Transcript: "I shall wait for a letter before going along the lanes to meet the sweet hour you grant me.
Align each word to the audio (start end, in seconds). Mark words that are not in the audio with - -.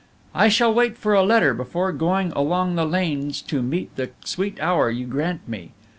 "I 0.33 0.49
shall 0.49 0.73
wait 0.73 0.97
for 0.97 1.13
a 1.13 1.21
letter 1.21 1.53
before 1.53 1.91
going 1.91 2.31
along 2.31 2.73
the 2.73 2.87
lanes 2.87 3.39
to 3.43 3.61
meet 3.61 3.95
the 3.97 4.09
sweet 4.25 4.59
hour 4.59 4.89
you 4.89 5.05
grant 5.05 5.47
me. 5.47 5.73